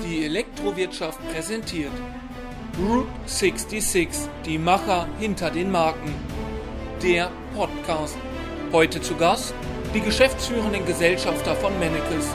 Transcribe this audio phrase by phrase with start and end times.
[0.00, 1.92] Die Elektrowirtschaft präsentiert
[2.78, 4.08] Route 66,
[4.46, 6.14] die Macher hinter den Marken.
[7.02, 8.16] Der Podcast.
[8.72, 9.52] Heute zu Gast
[9.92, 12.26] die geschäftsführenden Gesellschafter von Mennekes,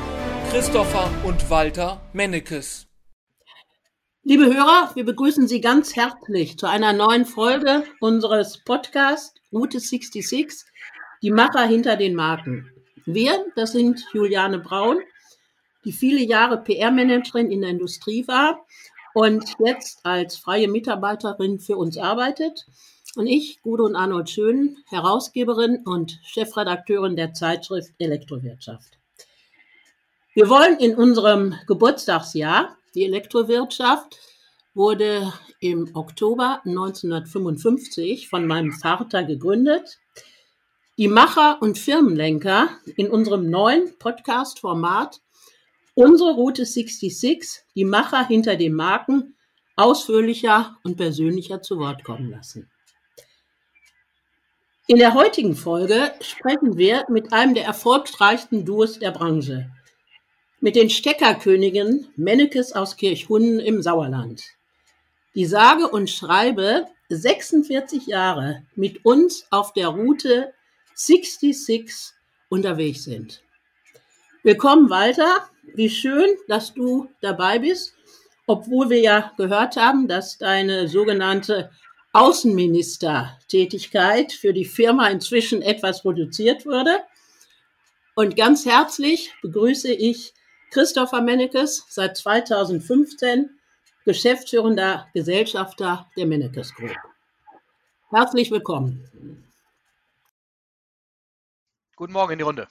[0.52, 2.86] Christopher und Walter Mennekes.
[4.22, 10.64] Liebe Hörer, wir begrüßen Sie ganz herzlich zu einer neuen Folge unseres Podcasts Route 66,
[11.24, 12.70] die Macher hinter den Marken.
[13.08, 15.00] Wir, das sind Juliane Braun,
[15.88, 18.66] die viele Jahre PR-Managerin in der Industrie war
[19.14, 22.68] und jetzt als freie Mitarbeiterin für uns arbeitet.
[23.16, 28.98] Und ich, Gudrun Arnold Schön, Herausgeberin und Chefredakteurin der Zeitschrift Elektrowirtschaft.
[30.34, 34.20] Wir wollen in unserem Geburtstagsjahr, die Elektrowirtschaft
[34.74, 40.00] wurde im Oktober 1955 von meinem Vater gegründet.
[40.98, 45.22] Die Macher und Firmenlenker in unserem neuen Podcast-Format
[45.98, 49.36] unsere Route 66 die Macher hinter den Marken
[49.76, 52.70] ausführlicher und persönlicher zu Wort kommen lassen.
[54.86, 59.72] In der heutigen Folge sprechen wir mit einem der erfolgreichsten Duos der Branche,
[60.60, 64.44] mit den Steckerkönigen Mennekes aus Kirchhunden im Sauerland.
[65.34, 70.54] Die sage und schreibe 46 Jahre mit uns auf der Route
[70.94, 72.14] 66
[72.50, 73.44] unterwegs sind.
[74.44, 75.50] Willkommen, Walter.
[75.74, 77.94] Wie schön, dass du dabei bist,
[78.48, 81.72] obwohl wir ja gehört haben, dass deine sogenannte
[82.14, 87.04] Außenministertätigkeit für die Firma inzwischen etwas reduziert wurde.
[88.16, 90.34] Und ganz herzlich begrüße ich
[90.72, 93.52] Christopher Mennekes, seit 2015
[94.06, 96.98] geschäftsführender Gesellschafter der Mennekes Group.
[98.10, 99.44] Herzlich willkommen.
[101.96, 102.68] Guten Morgen in die Runde.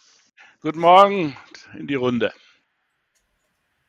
[0.63, 1.37] Guten Morgen
[1.79, 2.33] in die Runde.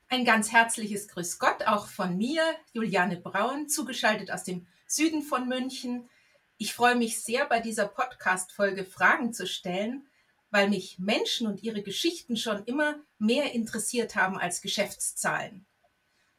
[0.09, 2.41] Ein ganz herzliches Grüß Gott auch von mir,
[2.71, 6.09] Juliane Braun, zugeschaltet aus dem Süden von München.
[6.57, 10.07] Ich freue mich sehr, bei dieser Podcast-Folge Fragen zu stellen,
[10.49, 15.65] weil mich Menschen und ihre Geschichten schon immer mehr interessiert haben als Geschäftszahlen.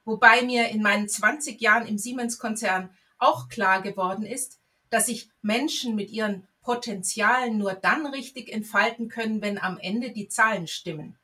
[0.07, 5.95] Wobei mir in meinen 20 Jahren im Siemens-Konzern auch klar geworden ist, dass sich Menschen
[5.95, 11.19] mit ihren Potenzialen nur dann richtig entfalten können, wenn am Ende die Zahlen stimmen.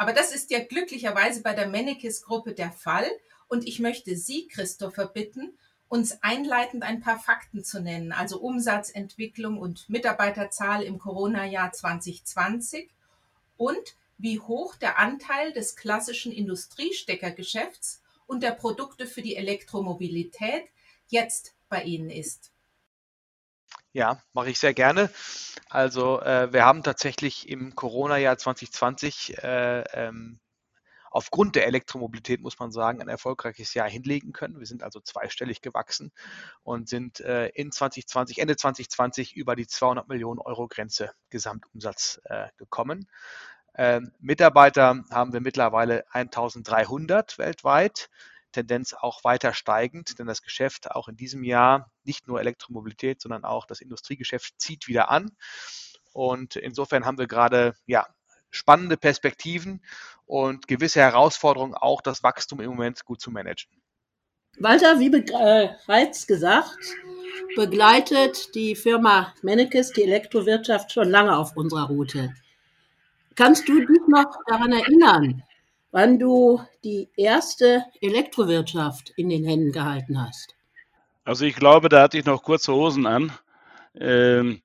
[0.00, 3.06] Aber das ist ja glücklicherweise bei der Mennekes-Gruppe der Fall.
[3.48, 5.52] Und ich möchte Sie, Christopher, bitten,
[5.88, 12.88] uns einleitend ein paar Fakten zu nennen, also Umsatzentwicklung und Mitarbeiterzahl im Corona-Jahr 2020
[13.58, 20.64] und wie hoch der Anteil des klassischen Industriesteckergeschäfts und der Produkte für die Elektromobilität
[21.08, 22.52] jetzt bei Ihnen ist.
[23.92, 25.10] Ja, mache ich sehr gerne.
[25.68, 30.38] Also äh, wir haben tatsächlich im Corona-Jahr 2020 äh, ähm,
[31.10, 34.60] aufgrund der Elektromobilität, muss man sagen, ein erfolgreiches Jahr hinlegen können.
[34.60, 36.12] Wir sind also zweistellig gewachsen
[36.62, 42.48] und sind äh, in 2020, Ende 2020 über die 200 Millionen Euro Grenze Gesamtumsatz äh,
[42.58, 43.08] gekommen.
[43.76, 48.08] Ähm, Mitarbeiter haben wir mittlerweile 1300 weltweit.
[48.52, 53.44] Tendenz auch weiter steigend, denn das Geschäft auch in diesem Jahr, nicht nur Elektromobilität, sondern
[53.44, 55.30] auch das Industriegeschäft zieht wieder an.
[56.12, 58.06] Und insofern haben wir gerade ja,
[58.50, 59.82] spannende Perspektiven
[60.26, 63.80] und gewisse Herausforderungen, auch das Wachstum im Moment gut zu managen.
[64.58, 66.78] Walter, wie bereits gesagt,
[67.56, 72.34] begleitet die Firma Mennekes die Elektrowirtschaft schon lange auf unserer Route.
[73.36, 75.42] Kannst du dich noch daran erinnern,
[75.92, 80.54] wann du die erste Elektrowirtschaft in den Händen gehalten hast?
[81.24, 83.32] Also ich glaube, da hatte ich noch kurze Hosen an.
[83.94, 84.62] Ähm,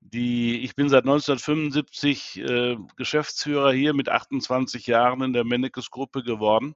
[0.00, 6.22] die, ich bin seit 1975 äh, Geschäftsführer hier mit 28 Jahren in der Mennekes Gruppe
[6.22, 6.74] geworden.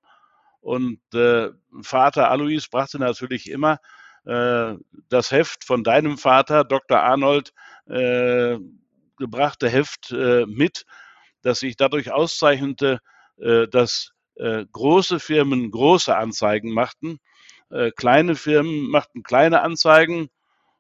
[0.61, 3.79] Und äh, Vater Alois brachte natürlich immer
[4.25, 4.75] äh,
[5.09, 7.01] das Heft von deinem Vater, Dr.
[7.01, 7.53] Arnold,
[7.87, 8.59] äh,
[9.19, 10.85] gebrachte Heft äh, mit,
[11.43, 13.01] das sich dadurch auszeichnete,
[13.71, 17.19] dass äh, große Firmen große Anzeigen machten,
[17.71, 20.29] äh, kleine Firmen machten kleine Anzeigen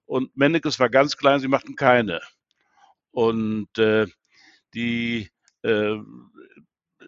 [0.06, 2.20] und Mennekes war ganz klein, sie machten keine.
[3.10, 3.68] Und
[4.74, 5.28] die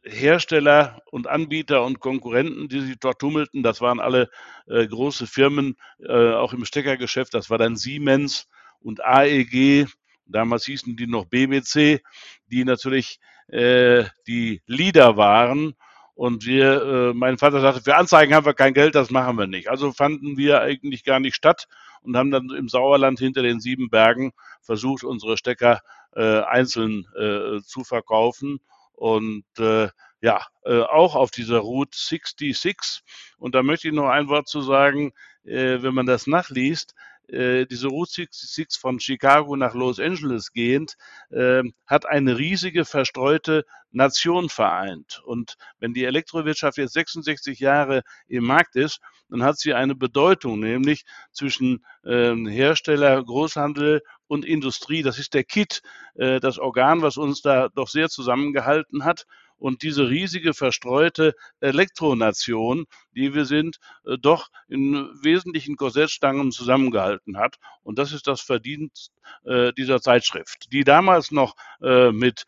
[0.05, 4.29] Hersteller und Anbieter und Konkurrenten, die sich dort tummelten, das waren alle
[4.67, 7.33] äh, große Firmen, äh, auch im Steckergeschäft.
[7.35, 8.47] Das war dann Siemens
[8.81, 9.89] und AEG.
[10.27, 12.03] Damals hießen die noch BBC,
[12.47, 13.19] die natürlich
[13.49, 15.75] äh, die Leader waren.
[16.15, 19.49] Und wir, äh, mein Vater sagte, für Anzeigen haben wir kein Geld, das machen wir
[19.49, 19.69] nicht.
[19.69, 21.67] Also fanden wir eigentlich gar nicht statt
[22.03, 24.33] und haben dann im Sauerland hinter den sieben Bergen
[24.63, 25.81] versucht, unsere Stecker
[26.15, 28.61] äh, einzeln äh, zu verkaufen.
[28.93, 29.89] Und äh,
[30.21, 33.03] ja, äh, auch auf dieser Route 66.
[33.37, 35.13] Und da möchte ich noch ein Wort zu sagen,
[35.45, 36.95] äh, wenn man das nachliest,
[37.29, 40.95] äh, diese Route 66 von Chicago nach Los Angeles gehend,
[41.31, 45.23] äh, hat eine riesige verstreute Nation vereint.
[45.25, 50.61] Und wenn die Elektrowirtschaft jetzt 66 Jahre im Markt ist, dann hat sie eine Bedeutung,
[50.61, 55.03] nämlich zwischen äh, Hersteller, Großhandel und Industrie.
[55.03, 55.83] Das ist der KIT,
[56.15, 59.27] äh, das Organ, was uns da doch sehr zusammengehalten hat
[59.59, 67.57] und diese riesige verstreute Elektronation, die wir sind, äh, doch in wesentlichen Korsettstangen zusammengehalten hat.
[67.83, 69.13] Und das ist das Verdienst
[69.45, 72.45] äh, dieser Zeitschrift, die damals noch äh, mit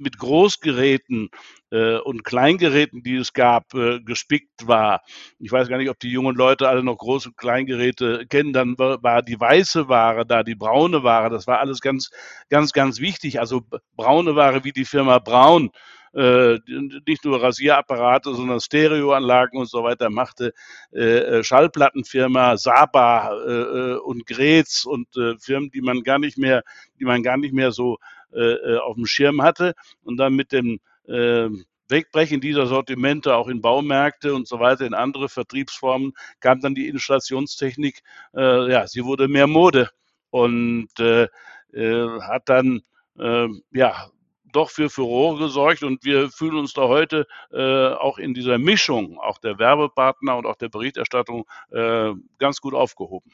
[0.00, 1.30] mit Großgeräten
[1.70, 5.02] äh, und Kleingeräten, die es gab, äh, gespickt war.
[5.38, 8.52] Ich weiß gar nicht, ob die jungen Leute alle noch große Kleingeräte kennen.
[8.52, 11.30] Dann war, war die weiße Ware da, die braune Ware.
[11.30, 12.10] Das war alles ganz,
[12.48, 13.40] ganz, ganz wichtig.
[13.40, 13.62] Also
[13.96, 15.70] braune Ware wie die Firma Braun
[16.12, 16.58] äh,
[17.06, 20.52] nicht nur Rasierapparate, sondern Stereoanlagen und so weiter machte,
[20.92, 26.38] äh, äh Schallplattenfirma Saba äh, äh, und Grätz und äh, Firmen, die man gar nicht
[26.38, 26.62] mehr,
[26.98, 27.98] die man gar nicht mehr so
[28.32, 28.38] äh,
[28.74, 31.48] äh, auf dem Schirm hatte und dann mit dem äh,
[31.88, 36.88] Wegbrechen dieser Sortimente auch in Baumärkte und so weiter, in andere Vertriebsformen, kam dann die
[36.88, 38.02] Installationstechnik,
[38.34, 39.90] äh, ja, sie wurde mehr Mode
[40.30, 41.26] und äh,
[41.72, 42.82] äh, hat dann,
[43.18, 44.10] äh, ja,
[44.52, 49.18] doch für Furore gesorgt und wir fühlen uns da heute äh, auch in dieser Mischung,
[49.18, 53.30] auch der Werbepartner und auch der Berichterstattung, äh, ganz gut aufgehoben.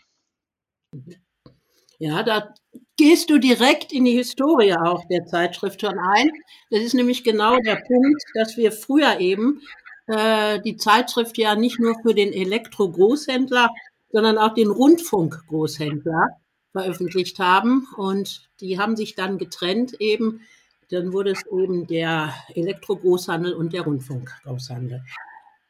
[1.99, 2.55] Ja, da
[2.97, 6.31] gehst du direkt in die Historie auch der Zeitschrift schon ein.
[6.71, 9.63] Das ist nämlich genau der Punkt, dass wir früher eben
[10.07, 13.71] äh, die Zeitschrift ja nicht nur für den Elektro-Großhändler,
[14.13, 16.29] sondern auch den Rundfunk-Großhändler
[16.73, 17.87] veröffentlicht haben.
[17.97, 20.43] Und die haben sich dann getrennt eben.
[20.91, 25.03] Dann wurde es eben der Elektro-Großhandel und der Rundfunk-Großhandel.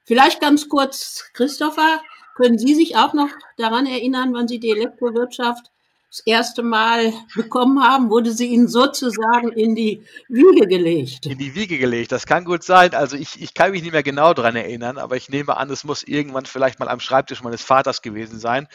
[0.04, 2.02] Vielleicht ganz kurz, Christopher,
[2.36, 5.72] können Sie sich auch noch daran erinnern, wann Sie die Elektrowirtschaft
[6.10, 11.26] das erste Mal bekommen haben, wurde sie ihnen sozusagen in die Wiege gelegt.
[11.26, 12.94] In die Wiege gelegt, das kann gut sein.
[12.94, 15.84] Also ich, ich kann mich nicht mehr genau daran erinnern, aber ich nehme an, es
[15.84, 18.68] muss irgendwann vielleicht mal am Schreibtisch meines Vaters gewesen sein.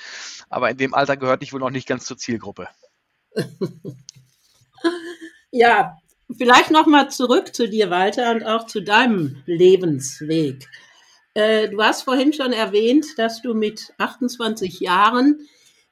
[0.50, 2.68] Aber in dem Alter gehört ich wohl noch nicht ganz zur Zielgruppe.
[5.52, 5.98] ja,
[6.38, 10.68] vielleicht nochmal zurück zu dir, Walter, und auch zu deinem Lebensweg.
[11.34, 15.48] Äh, du hast vorhin schon erwähnt, dass du mit 28 Jahren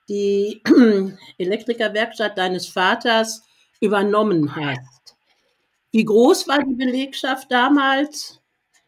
[0.09, 0.61] die
[1.37, 3.43] Elektrikerwerkstatt deines Vaters
[3.79, 5.15] übernommen hast.
[5.91, 8.39] Wie groß war die Belegschaft damals?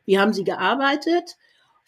[0.06, 1.38] Wie haben sie gearbeitet?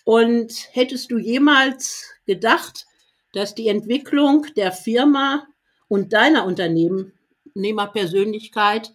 [0.05, 2.87] Und hättest du jemals gedacht,
[3.33, 5.45] dass die Entwicklung der Firma
[5.87, 8.93] und deiner Unternehmerpersönlichkeit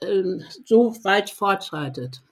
[0.00, 0.22] äh,
[0.64, 2.22] so weit fortschreitet?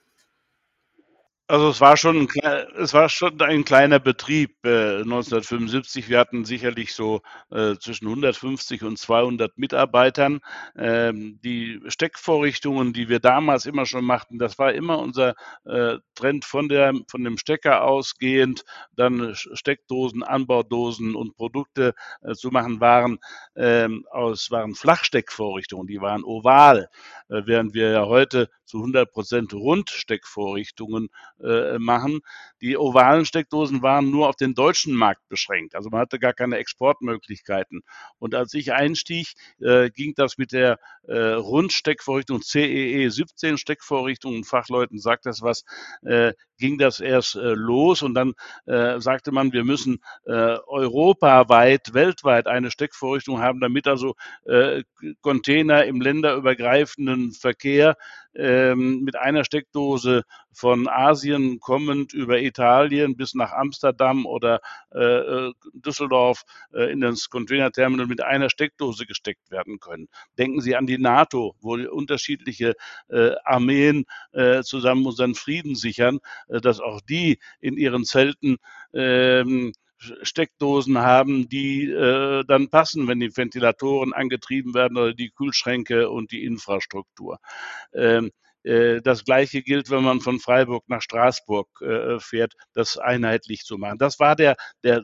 [1.47, 2.29] Also es war schon,
[2.77, 6.07] es war schon ein kleiner Betrieb äh, 1975.
[6.07, 10.39] Wir hatten sicherlich so äh, zwischen 150 und 200 Mitarbeitern.
[10.77, 15.35] Ähm, die Steckvorrichtungen, die wir damals immer schon machten, das war immer unser
[15.65, 18.63] äh, Trend von der von dem Stecker ausgehend,
[18.95, 23.19] dann Steckdosen, Anbaudosen und Produkte äh, zu machen waren
[23.55, 25.87] ähm, aus waren Flachsteckvorrichtungen.
[25.87, 26.87] Die waren oval,
[27.29, 31.09] äh, während wir ja heute zu 100 Prozent Rundsteckvorrichtungen
[31.43, 32.21] äh, machen.
[32.59, 35.75] Die ovalen Steckdosen waren nur auf den deutschen Markt beschränkt.
[35.75, 37.81] Also man hatte gar keine Exportmöglichkeiten.
[38.17, 39.27] Und als ich einstieg,
[39.59, 45.65] äh, ging das mit der äh, Rundsteckvorrichtung CEE 17 Steckvorrichtungen, Fachleuten sagt das was,
[46.01, 48.33] äh, ging das erst äh, los und dann
[48.65, 54.15] äh, sagte man, wir müssen äh, europaweit, weltweit eine Steckvorrichtung haben, damit also
[54.45, 54.83] äh,
[55.21, 57.97] Container im länderübergreifenden Verkehr
[58.35, 64.59] ähm, mit einer Steckdose von Asien kommend über Italien bis nach Amsterdam oder
[64.93, 70.07] äh, äh Düsseldorf äh, in das Containerterminal mit einer Steckdose gesteckt werden können.
[70.37, 72.75] Denken Sie an die NATO, wo unterschiedliche
[73.09, 78.57] äh, Armeen äh, zusammen unseren Frieden sichern, äh, dass auch die in ihren Zelten
[78.93, 79.73] ähm,
[80.21, 86.31] Steckdosen haben, die äh, dann passen, wenn die Ventilatoren angetrieben werden oder die Kühlschränke und
[86.31, 87.39] die Infrastruktur.
[87.93, 88.31] Ähm,
[88.63, 93.77] äh, das Gleiche gilt, wenn man von Freiburg nach Straßburg äh, fährt, das einheitlich zu
[93.77, 93.97] machen.
[93.97, 95.03] Das war der, der,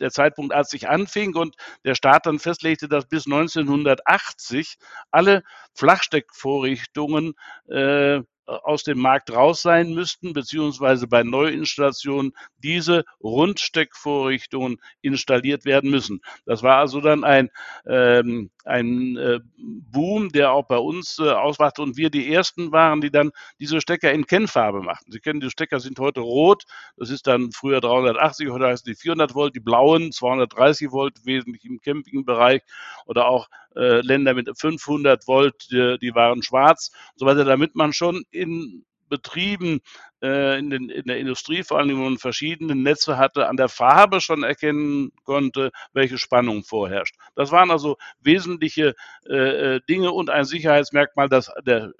[0.00, 4.76] der Zeitpunkt, als ich anfing und der Staat dann festlegte, dass bis 1980
[5.10, 5.42] alle
[5.74, 7.34] Flachsteckvorrichtungen
[7.68, 16.20] äh, aus dem Markt raus sein müssten, beziehungsweise bei Neuinstallationen diese Rundsteckvorrichtungen installiert werden müssen.
[16.46, 17.50] Das war also dann ein,
[17.86, 23.00] ähm, ein äh, Boom, der auch bei uns äh, ausmachte und wir die ersten waren,
[23.00, 25.12] die dann diese Stecker in Kennfarbe machten.
[25.12, 26.64] Sie kennen, die Stecker sind heute rot,
[26.96, 31.64] das ist dann früher 380, heute heißen die 400 Volt, die blauen 230 Volt, wesentlich
[31.64, 32.62] im Campingbereich
[33.06, 36.90] oder auch äh, Länder mit 500 Volt, die, die waren schwarz.
[37.12, 39.80] Und so weiter, damit man schon in Betrieben
[40.22, 43.68] äh, in, den, in, der Industrie, vor allem, wo man verschiedene Netze hatte, an der
[43.68, 47.16] Farbe schon erkennen konnte, welche Spannung vorherrscht.
[47.34, 48.94] Das waren also wesentliche
[49.28, 51.92] äh, äh Dinge und ein Sicherheitsmerkmal, dass der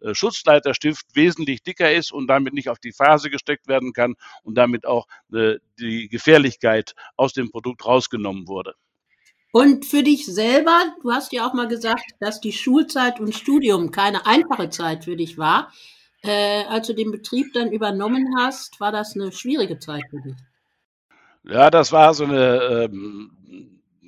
[0.00, 4.56] äh, Schutzleiterstift wesentlich dicker ist und damit nicht auf die Phase gesteckt werden kann und
[4.56, 8.74] damit auch äh, die Gefährlichkeit aus dem Produkt rausgenommen wurde.
[9.56, 13.92] Und für dich selber, du hast ja auch mal gesagt, dass die Schulzeit und Studium
[13.92, 15.72] keine einfache Zeit für dich war.
[16.24, 20.36] Äh, als du den Betrieb dann übernommen hast, war das eine schwierige Zeit für dich?
[21.44, 23.30] Ja, das war so eine, ähm,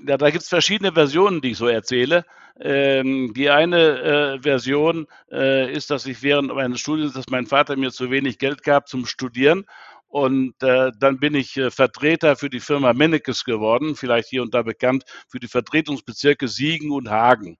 [0.07, 2.25] ja, da gibt es verschiedene Versionen, die ich so erzähle.
[2.59, 4.01] Ähm, die eine
[4.37, 8.39] äh, Version äh, ist, dass ich während meines Studiums, dass mein Vater mir zu wenig
[8.39, 9.67] Geld gab zum Studieren.
[10.09, 14.55] Und äh, dann bin ich äh, Vertreter für die Firma Mennekes geworden, vielleicht hier und
[14.55, 17.59] da bekannt, für die Vertretungsbezirke Siegen und Hagen.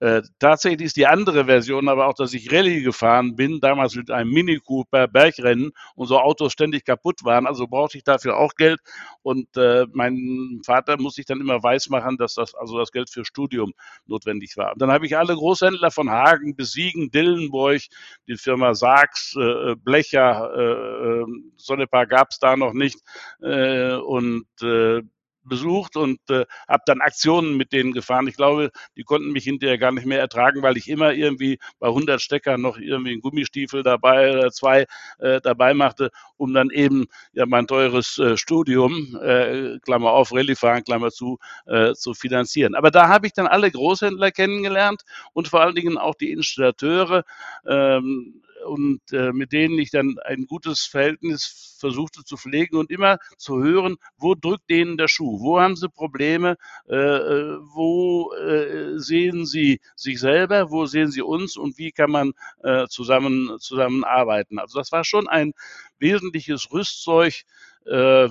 [0.00, 4.10] Äh, tatsächlich ist die andere Version aber auch, dass ich Rallye gefahren bin, damals mit
[4.10, 7.46] einem Mini Cooper Bergrennen und so Autos ständig kaputt waren.
[7.46, 8.80] Also brauchte ich dafür auch Geld.
[9.22, 13.24] Und äh, mein Vater muss sich dann immer weismachen, dass das also das Geld für
[13.24, 13.72] Studium
[14.06, 14.72] notwendig war.
[14.72, 17.82] Und dann habe ich alle Großhändler von Hagen bis Siegen, Dillenburg,
[18.26, 22.98] die Firma Sachs, äh, Blecher, äh, äh Sonnepaar gab es da noch nicht.
[23.40, 25.02] Äh, und äh,
[25.44, 28.26] besucht und äh, habe dann Aktionen mit denen gefahren.
[28.28, 31.88] Ich glaube, die konnten mich hinterher gar nicht mehr ertragen, weil ich immer irgendwie bei
[31.88, 34.86] 100 Steckern noch irgendwie einen Gummistiefel dabei oder zwei
[35.18, 40.84] äh, dabei machte, um dann eben ja mein teures äh, Studium, äh, Klammer auf, Rallye-Fahren,
[40.84, 42.74] Klammer zu, äh, zu finanzieren.
[42.74, 47.24] Aber da habe ich dann alle Großhändler kennengelernt und vor allen Dingen auch die Installateure.
[47.66, 53.18] Ähm, und äh, mit denen ich dann ein gutes Verhältnis versuchte zu pflegen und immer
[53.36, 56.56] zu hören, wo drückt denen der Schuh, wo haben sie Probleme,
[56.88, 62.10] äh, äh, wo äh, sehen sie sich selber, wo sehen sie uns und wie kann
[62.10, 64.58] man äh, zusammen zusammenarbeiten.
[64.58, 65.52] Also das war schon ein
[65.98, 67.42] wesentliches Rüstzeug.
[67.86, 68.24] Äh,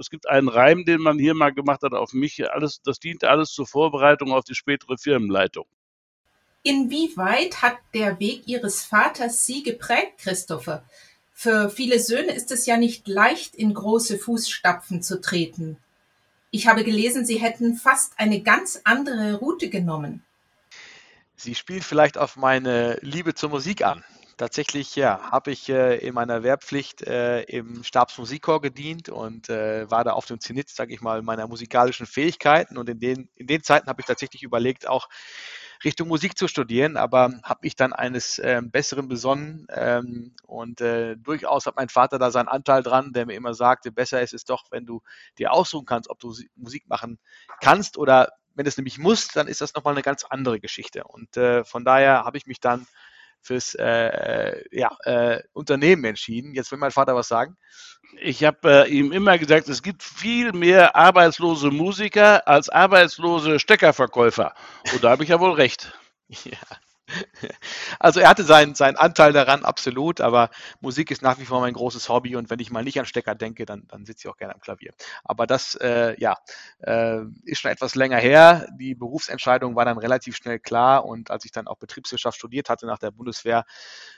[0.00, 2.50] es gibt einen Reim, den man hier mal gemacht hat auf mich.
[2.50, 5.66] Alles, das diente alles zur Vorbereitung auf die spätere Firmenleitung.
[6.62, 10.84] Inwieweit hat der Weg Ihres Vaters Sie geprägt, Christopher?
[11.32, 15.78] Für viele Söhne ist es ja nicht leicht, in große Fußstapfen zu treten.
[16.50, 20.22] Ich habe gelesen, Sie hätten fast eine ganz andere Route genommen.
[21.36, 24.04] Sie spielt vielleicht auf meine Liebe zur Musik an.
[24.36, 30.04] Tatsächlich, ja, habe ich äh, in meiner Wehrpflicht äh, im Stabsmusikchor gedient und äh, war
[30.04, 32.76] da auf dem Zenit, sage ich mal, meiner musikalischen Fähigkeiten.
[32.76, 35.08] Und in den, in den Zeiten habe ich tatsächlich überlegt, auch
[35.84, 41.16] Richtung Musik zu studieren, aber habe mich dann eines äh, Besseren besonnen ähm, und äh,
[41.16, 44.44] durchaus hat mein Vater da seinen Anteil dran, der mir immer sagte, besser ist es
[44.44, 45.02] doch, wenn du
[45.38, 47.18] dir aussuchen kannst, ob du Musik machen
[47.60, 51.04] kannst oder wenn es nämlich muss, dann ist das nochmal eine ganz andere Geschichte.
[51.04, 52.86] Und äh, von daher habe ich mich dann
[53.42, 56.54] fürs äh, ja, äh, Unternehmen entschieden.
[56.54, 57.56] Jetzt will mein Vater was sagen.
[58.20, 64.54] Ich habe äh, ihm immer gesagt, es gibt viel mehr arbeitslose Musiker als arbeitslose Steckerverkäufer.
[64.92, 65.92] Und da habe ich ja wohl recht.
[66.44, 66.58] Ja.
[67.98, 70.50] Also er hatte seinen, seinen Anteil daran, absolut, aber
[70.80, 73.34] Musik ist nach wie vor mein großes Hobby und wenn ich mal nicht an Stecker
[73.34, 74.92] denke, dann, dann sitze ich auch gerne am Klavier.
[75.24, 76.36] Aber das, äh, ja,
[76.80, 78.66] äh, ist schon etwas länger her.
[78.78, 82.86] Die Berufsentscheidung war dann relativ schnell klar und als ich dann auch Betriebswirtschaft studiert hatte
[82.86, 83.64] nach der Bundeswehr,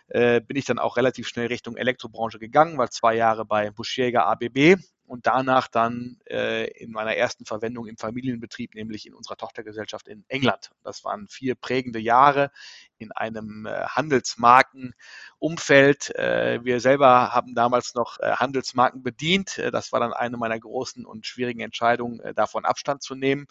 [0.08, 4.26] äh, bin ich dann auch relativ schnell Richtung Elektrobranche gegangen, war zwei Jahre bei Buschjäger
[4.26, 10.08] ABB und danach dann äh, in meiner ersten Verwendung im Familienbetrieb, nämlich in unserer Tochtergesellschaft
[10.08, 10.70] in England.
[10.84, 12.50] Das waren vier prägende Jahre
[12.98, 16.14] in einem äh, Handelsmarkenumfeld.
[16.16, 19.58] Äh, wir selber haben damals noch äh, Handelsmarken bedient.
[19.58, 23.46] Äh, das war dann eine meiner großen und schwierigen Entscheidungen, äh, davon Abstand zu nehmen.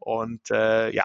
[0.00, 1.04] Und ja,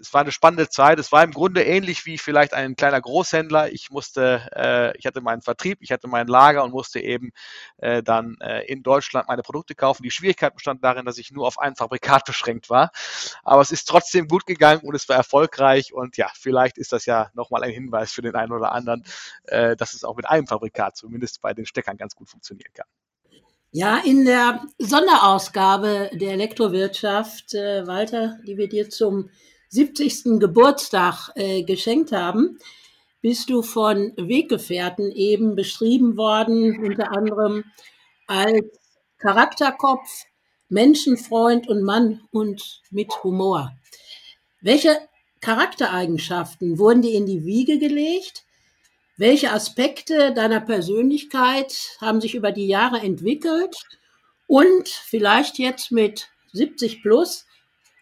[0.00, 0.98] es war eine spannende Zeit.
[0.98, 3.72] Es war im Grunde ähnlich wie vielleicht ein kleiner Großhändler.
[3.72, 7.30] Ich musste, äh, ich hatte meinen Vertrieb, ich hatte mein Lager und musste eben
[7.78, 10.02] äh, dann äh, in Deutschland meine Produkte kaufen.
[10.02, 12.90] Die Schwierigkeit bestand darin, dass ich nur auf ein Fabrikat beschränkt war.
[13.42, 15.92] Aber es ist trotzdem gut gegangen und es war erfolgreich.
[15.92, 19.04] Und ja, vielleicht ist das ja nochmal ein Hinweis für den einen oder anderen,
[19.44, 22.86] äh, dass es auch mit einem Fabrikat zumindest bei den Steckern ganz gut funktionieren kann.
[23.72, 29.28] Ja, in der Sonderausgabe der Elektrowirtschaft, äh, Walter, die wir dir zum
[29.68, 30.38] 70.
[30.40, 32.58] Geburtstag äh, geschenkt haben,
[33.20, 37.64] bist du von Weggefährten eben beschrieben worden, unter anderem
[38.26, 38.64] als
[39.18, 40.24] Charakterkopf,
[40.68, 43.72] Menschenfreund und Mann und mit Humor.
[44.60, 44.96] Welche
[45.40, 48.44] Charaktereigenschaften wurden dir in die Wiege gelegt?
[49.16, 53.76] Welche Aspekte deiner Persönlichkeit haben sich über die Jahre entwickelt?
[54.46, 57.46] Und vielleicht jetzt mit 70 plus,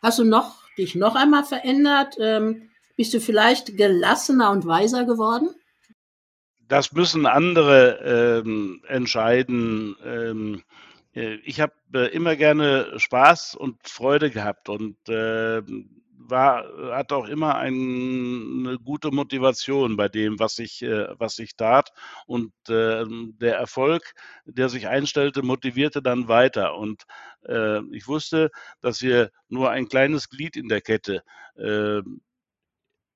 [0.03, 2.17] hast du noch, dich noch einmal verändert?
[2.19, 5.51] Ähm, bist du vielleicht gelassener und weiser geworden?
[6.69, 9.97] Das müssen andere ähm, entscheiden.
[10.05, 10.63] Ähm,
[11.15, 15.63] äh, ich habe äh, immer gerne Spaß und Freude gehabt und äh,
[16.29, 16.65] war,
[16.97, 21.91] hat auch immer ein, eine gute Motivation bei dem, was ich, äh, was ich tat.
[22.27, 23.05] Und äh,
[23.39, 24.15] der Erfolg,
[24.45, 26.77] der sich einstellte, motivierte dann weiter.
[26.77, 27.05] Und
[27.47, 28.51] äh, ich wusste,
[28.81, 31.23] dass wir nur ein kleines Glied in der Kette
[31.57, 32.01] äh,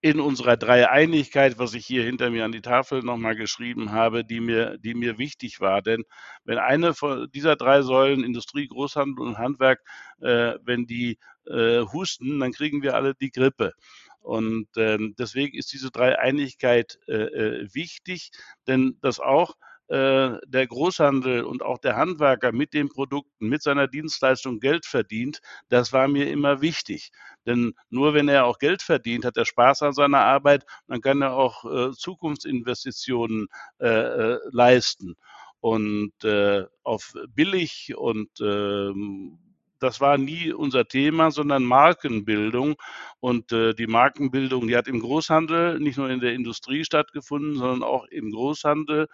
[0.01, 4.41] in unserer Dreieinigkeit, was ich hier hinter mir an die Tafel nochmal geschrieben habe, die
[4.41, 5.83] mir, die mir wichtig war.
[5.83, 6.05] Denn
[6.45, 9.81] wenn eine von dieser drei Säulen, Industrie, Großhandel und Handwerk,
[10.21, 13.73] äh, wenn die äh, husten, dann kriegen wir alle die Grippe.
[14.21, 18.31] Und ähm, deswegen ist diese Dreieinigkeit äh, äh wichtig,
[18.67, 19.55] denn das auch
[19.89, 25.41] äh, der Großhandel und auch der Handwerker mit den Produkten, mit seiner Dienstleistung Geld verdient,
[25.69, 27.11] das war mir immer wichtig.
[27.47, 31.23] Denn nur wenn er auch Geld verdient, hat er Spaß an seiner Arbeit, dann kann
[31.23, 33.49] er auch äh, Zukunftsinvestitionen
[33.81, 35.17] äh, äh leisten.
[35.61, 39.39] Und äh, auf billig und ähm,
[39.81, 42.77] das war nie unser Thema, sondern Markenbildung.
[43.21, 47.83] Und äh, die Markenbildung, die hat im Großhandel, nicht nur in der Industrie stattgefunden, sondern
[47.83, 49.09] auch im Großhandel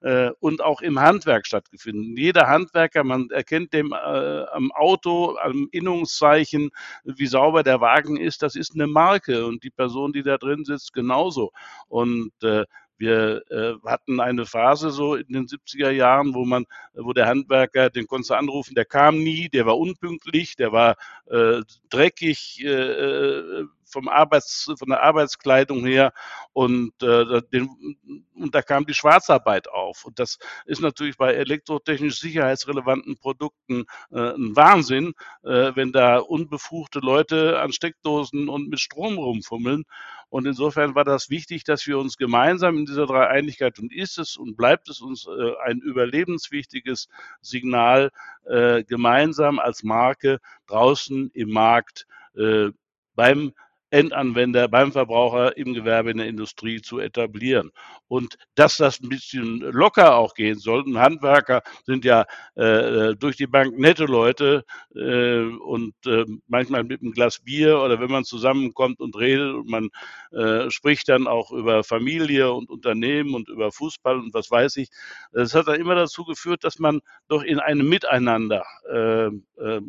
[0.00, 2.16] äh, und auch im Handwerk stattgefunden.
[2.16, 6.70] Jeder Handwerker, man erkennt dem äh, am Auto, am Innungszeichen,
[7.04, 10.64] wie sauber der Wagen ist, das ist eine Marke und die Person, die da drin
[10.64, 11.52] sitzt, genauso.
[11.88, 12.64] Und äh,
[13.00, 17.88] wir äh, hatten eine Phase so in den 70er Jahren, wo man, wo der Handwerker,
[17.88, 22.68] den konntest du anrufen, der kam nie, der war unpünktlich, der war äh, dreckig, äh,
[22.68, 26.12] äh vom Arbeits, von der Arbeitskleidung her
[26.52, 27.96] und, äh, den,
[28.34, 30.04] und da kam die Schwarzarbeit auf.
[30.04, 37.00] Und das ist natürlich bei elektrotechnisch sicherheitsrelevanten Produkten äh, ein Wahnsinn, äh, wenn da unbefugte
[37.00, 39.84] Leute an Steckdosen und mit Strom rumfummeln.
[40.30, 44.36] Und insofern war das wichtig, dass wir uns gemeinsam in dieser Dreieinigkeit und ist es
[44.36, 47.08] und bleibt es uns äh, ein überlebenswichtiges
[47.40, 48.10] Signal,
[48.44, 52.68] äh, gemeinsam als Marke draußen im Markt äh,
[53.16, 53.52] beim
[53.90, 57.70] Endanwender beim Verbraucher im Gewerbe in der Industrie zu etablieren.
[58.08, 60.82] Und dass das ein bisschen locker auch gehen soll.
[60.82, 67.02] Und Handwerker sind ja äh, durch die Bank nette Leute äh, und äh, manchmal mit
[67.02, 69.88] einem Glas Bier oder wenn man zusammenkommt und redet und man
[70.32, 74.90] äh, spricht dann auch über Familie und Unternehmen und über Fußball und was weiß ich.
[75.32, 79.26] Das hat dann immer dazu geführt, dass man doch in einem Miteinander äh,
[79.62, 79.80] äh,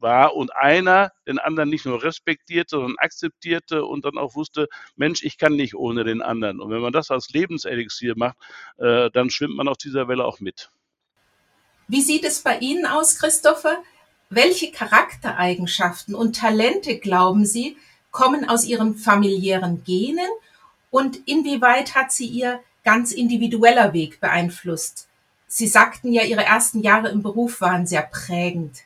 [0.00, 5.22] war und einer den anderen nicht nur respektierte, sondern akzeptierte und dann auch wusste, Mensch,
[5.22, 6.60] ich kann nicht ohne den anderen.
[6.60, 8.36] Und wenn man das als Lebenselixier macht,
[8.78, 10.70] äh, dann schwimmt man auf dieser Welle auch mit.
[11.88, 13.82] Wie sieht es bei Ihnen aus, Christopher?
[14.28, 17.76] Welche Charaktereigenschaften und Talente, glauben Sie,
[18.12, 20.28] kommen aus Ihren familiären Genen
[20.90, 25.08] und inwieweit hat sie Ihr ganz individueller Weg beeinflusst?
[25.48, 28.82] Sie sagten ja, Ihre ersten Jahre im Beruf waren sehr prägend.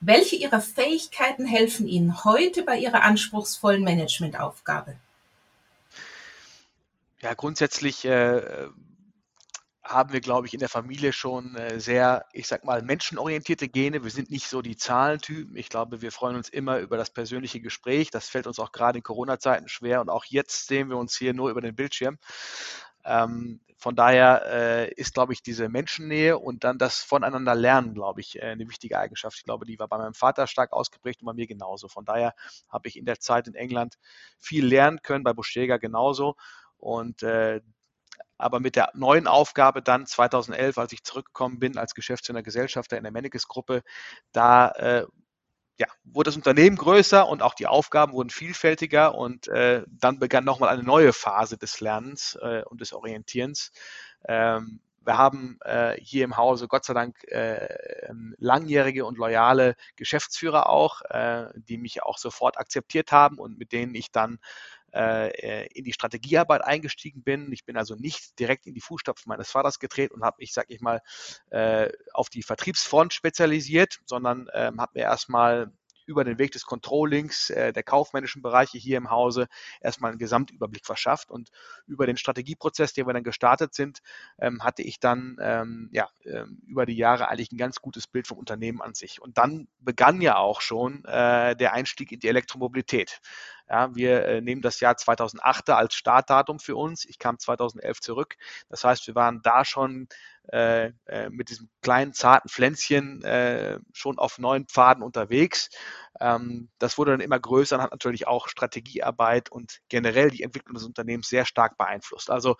[0.00, 4.96] Welche Ihrer Fähigkeiten helfen Ihnen heute bei Ihrer anspruchsvollen Managementaufgabe?
[7.20, 8.68] Ja, grundsätzlich äh,
[9.82, 14.02] haben wir, glaube ich, in der Familie schon äh, sehr, ich sag mal, menschenorientierte Gene.
[14.02, 15.54] Wir sind nicht so die Zahlentypen.
[15.56, 18.10] Ich glaube, wir freuen uns immer über das persönliche Gespräch.
[18.10, 21.34] Das fällt uns auch gerade in Corona-Zeiten schwer und auch jetzt sehen wir uns hier
[21.34, 22.18] nur über den Bildschirm.
[23.04, 28.20] Ähm, von daher äh, ist, glaube ich, diese Menschennähe und dann das Voneinander lernen, glaube
[28.20, 29.38] ich, äh, eine wichtige Eigenschaft.
[29.38, 31.88] Ich glaube, die war bei meinem Vater stark ausgeprägt und bei mir genauso.
[31.88, 32.34] Von daher
[32.68, 33.94] habe ich in der Zeit in England
[34.38, 36.34] viel lernen können, bei Buschega genauso.
[36.76, 37.60] Und äh,
[38.36, 43.02] aber mit der neuen Aufgabe dann 2011, als ich zurückgekommen bin als Geschäftsführer Gesellschafter in
[43.04, 43.82] der Mennekes Gruppe,
[44.32, 45.06] da äh,
[45.80, 50.44] ja, wurde das Unternehmen größer und auch die Aufgaben wurden vielfältiger und äh, dann begann
[50.44, 53.72] nochmal eine neue Phase des Lernens äh, und des Orientierens.
[54.28, 57.64] Ähm, wir haben äh, hier im Hause Gott sei Dank äh,
[58.06, 63.72] ähm, langjährige und loyale Geschäftsführer auch, äh, die mich auch sofort akzeptiert haben und mit
[63.72, 64.38] denen ich dann
[64.92, 67.52] äh, in die Strategiearbeit eingestiegen bin.
[67.52, 70.66] Ich bin also nicht direkt in die Fußstapfen meines Vaters getreten und habe mich, sag
[70.68, 71.00] ich mal,
[71.50, 75.72] äh, auf die Vertriebsfront spezialisiert, sondern ähm, habe mir erstmal
[76.10, 79.46] über den Weg des Controllings, äh, der kaufmännischen Bereiche hier im Hause
[79.80, 81.30] erstmal einen Gesamtüberblick verschafft.
[81.30, 81.50] Und
[81.86, 84.00] über den Strategieprozess, den wir dann gestartet sind,
[84.38, 88.26] ähm, hatte ich dann ähm, ja, ähm, über die Jahre eigentlich ein ganz gutes Bild
[88.26, 89.22] vom Unternehmen an sich.
[89.22, 93.20] Und dann begann ja auch schon äh, der Einstieg in die Elektromobilität.
[93.70, 97.04] Ja, wir äh, nehmen das Jahr 2008 als Startdatum für uns.
[97.04, 98.34] Ich kam 2011 zurück.
[98.68, 100.08] Das heißt, wir waren da schon
[100.52, 105.70] äh, äh, mit diesem kleinen zarten Pflänzchen äh, schon auf neuen Pfaden unterwegs.
[106.18, 110.74] Ähm, das wurde dann immer größer und hat natürlich auch Strategiearbeit und generell die Entwicklung
[110.74, 112.28] des Unternehmens sehr stark beeinflusst.
[112.28, 112.56] Also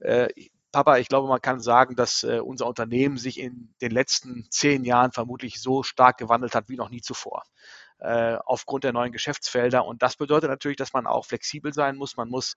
[0.00, 0.28] äh,
[0.72, 4.84] Papa, ich glaube, man kann sagen, dass äh, unser Unternehmen sich in den letzten zehn
[4.84, 7.44] Jahren vermutlich so stark gewandelt hat wie noch nie zuvor
[7.98, 9.84] äh, aufgrund der neuen Geschäftsfelder.
[9.84, 12.16] Und das bedeutet natürlich, dass man auch flexibel sein muss.
[12.16, 12.56] Man muss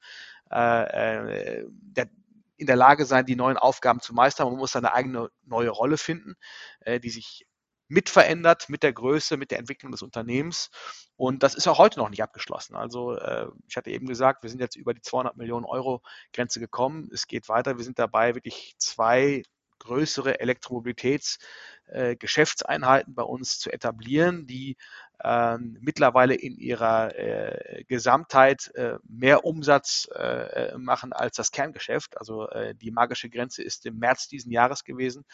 [0.49, 2.09] äh, der,
[2.57, 4.49] in der Lage sein, die neuen Aufgaben zu meistern.
[4.49, 6.35] Man muss seine eigene neue Rolle finden,
[6.81, 7.47] äh, die sich
[7.91, 10.69] mit verändert mit der Größe, mit der Entwicklung des Unternehmens.
[11.17, 12.73] Und das ist auch heute noch nicht abgeschlossen.
[12.75, 16.01] Also äh, ich hatte eben gesagt, wir sind jetzt über die 200 Millionen Euro
[16.31, 17.09] Grenze gekommen.
[17.11, 17.77] Es geht weiter.
[17.77, 19.43] Wir sind dabei, wirklich zwei
[19.79, 24.77] größere Elektromobilitätsgeschäftseinheiten äh, bei uns zu etablieren, die
[25.23, 32.17] ähm, mittlerweile in ihrer äh, Gesamtheit äh, mehr Umsatz äh, machen als das Kerngeschäft.
[32.17, 35.25] Also äh, die magische Grenze ist im März diesen Jahres gewesen,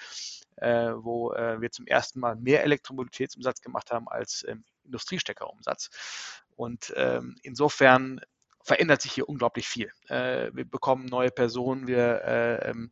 [0.58, 4.46] äh, wo äh, wir zum ersten Mal mehr Elektromobilitätsumsatz gemacht haben als
[4.84, 5.90] Industriesteckerumsatz.
[6.56, 8.22] Und ähm, insofern
[8.64, 9.92] verändert sich hier unglaublich viel.
[10.10, 12.92] Äh, wir bekommen neue Personen, wir äh, ähm,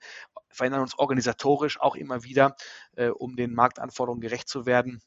[0.49, 2.55] verändern uns organisatorisch auch immer wieder,
[2.95, 5.01] äh, um den Marktanforderungen gerecht zu werden.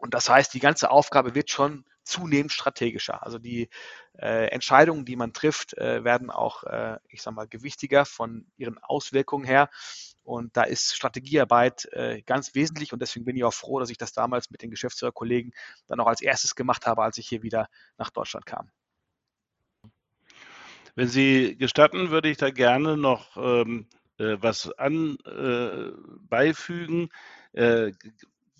[0.00, 3.22] Und das heißt, die ganze Aufgabe wird schon zunehmend strategischer.
[3.22, 3.68] Also die
[4.18, 8.78] äh, Entscheidungen, die man trifft, äh, werden auch, äh, ich sage mal, gewichtiger von ihren
[8.78, 9.68] Auswirkungen her.
[10.22, 13.98] Und da ist Strategiearbeit äh, ganz wesentlich und deswegen bin ich auch froh, dass ich
[13.98, 15.52] das damals mit den Geschäftsführerkollegen
[15.86, 18.70] dann auch als erstes gemacht habe, als ich hier wieder nach Deutschland kam.
[20.94, 23.86] Wenn Sie gestatten, würde ich da gerne noch ähm,
[24.18, 25.92] äh, was an, äh,
[26.28, 27.10] beifügen.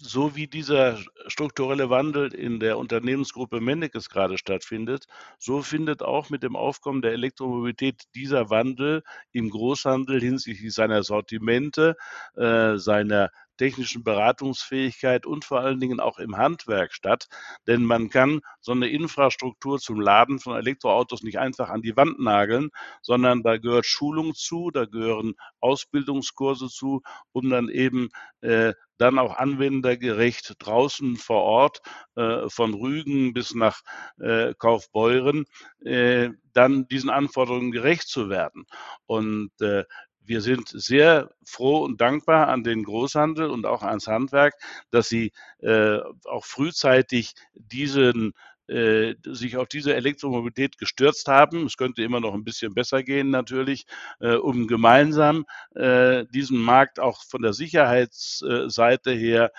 [0.02, 5.06] So wie dieser strukturelle Wandel in der Unternehmensgruppe Mennekes gerade stattfindet,
[5.38, 11.96] so findet auch mit dem Aufkommen der Elektromobilität dieser Wandel im Großhandel hinsichtlich seiner Sortimente,
[12.34, 13.30] äh, seiner
[13.60, 17.28] technischen Beratungsfähigkeit und vor allen Dingen auch im Handwerk statt.
[17.66, 22.18] Denn man kann so eine Infrastruktur zum Laden von Elektroautos nicht einfach an die Wand
[22.18, 22.70] nageln,
[23.02, 28.08] sondern da gehört Schulung zu, da gehören Ausbildungskurse zu, um dann eben
[28.40, 31.82] äh, dann auch anwendergerecht draußen vor Ort
[32.16, 33.80] äh, von Rügen bis nach
[34.18, 35.44] äh, Kaufbeuren
[35.84, 38.64] äh, dann diesen Anforderungen gerecht zu werden.
[39.06, 39.84] Und äh,
[40.30, 44.54] wir sind sehr froh und dankbar an den Großhandel und auch ans Handwerk,
[44.92, 48.32] dass sie äh, auch frühzeitig diesen
[48.68, 51.66] äh, sich auf diese Elektromobilität gestürzt haben.
[51.66, 53.84] Es könnte immer noch ein bisschen besser gehen natürlich,
[54.20, 59.50] äh, um gemeinsam äh, diesen Markt auch von der Sicherheitsseite her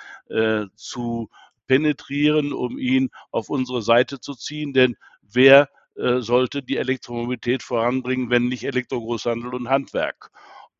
[0.75, 1.29] zu
[1.67, 4.71] penetrieren, um ihn auf unsere Seite zu ziehen.
[4.71, 10.31] Denn wer sollte die Elektromobilität voranbringen, wenn nicht Elektrogroßhandel und Handwerk?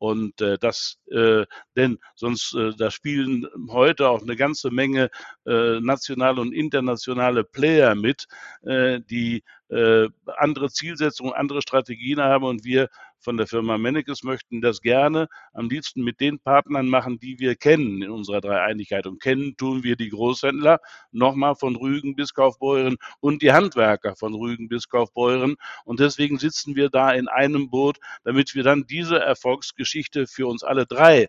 [0.02, 5.10] Und äh, das, äh, denn sonst, äh, da spielen heute auch eine ganze Menge
[5.46, 8.26] äh, nationale und internationale Player mit,
[8.62, 12.42] äh, die äh, andere Zielsetzungen, andere Strategien haben.
[12.42, 12.88] Und wir
[13.22, 17.54] von der Firma Mennekes möchten das gerne am liebsten mit den Partnern machen, die wir
[17.56, 19.06] kennen in unserer Dreieinigkeit.
[19.06, 20.78] Und kennen tun wir die Großhändler,
[21.12, 25.56] nochmal von Rügen bis Kaufbeuren und die Handwerker von Rügen bis Kaufbeuren.
[25.84, 30.62] Und deswegen sitzen wir da in einem Boot, damit wir dann diese Erfolgsgeschichte für uns
[30.62, 31.28] alle drei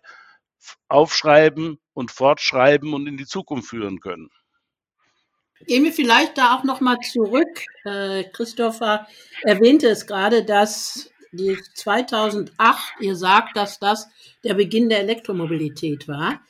[0.88, 4.30] aufschreiben und fortschreiben und in die Zukunft führen können.
[5.66, 7.64] Gehen wir vielleicht da auch nochmal zurück.
[7.84, 9.06] Äh, Christopher
[9.42, 14.08] erwähnte es gerade, dass die 2008, ihr sagt, dass das
[14.42, 16.40] der Beginn der Elektromobilität war.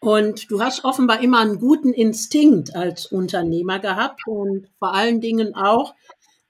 [0.00, 5.54] Und du hast offenbar immer einen guten Instinkt als Unternehmer gehabt und vor allen Dingen
[5.54, 5.94] auch,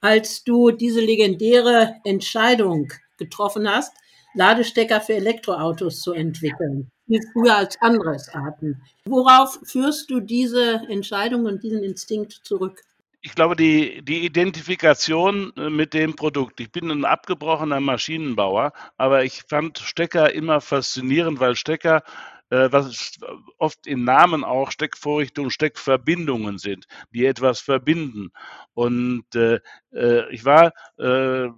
[0.01, 3.95] als du diese legendäre Entscheidung getroffen hast,
[4.35, 8.83] Ladestecker für Elektroautos zu entwickeln viel früher als andere Arten.
[9.05, 12.83] Worauf führst du diese Entscheidung und diesen Instinkt zurück?
[13.27, 16.61] Ich glaube, die, die Identifikation äh, mit dem Produkt.
[16.61, 22.05] Ich bin ein abgebrochener Maschinenbauer, aber ich fand Stecker immer faszinierend, weil Stecker
[22.51, 23.19] äh, was
[23.59, 28.31] oft im Namen auch Steckvorrichtungen, Steckverbindungen sind, die etwas verbinden.
[28.75, 29.59] Und äh,
[29.93, 31.49] äh ich war äh,